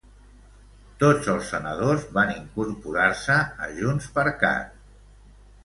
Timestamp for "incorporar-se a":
2.37-3.71